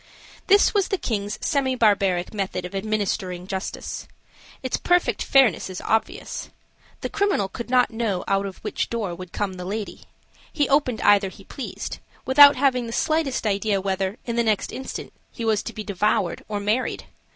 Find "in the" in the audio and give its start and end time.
14.25-14.43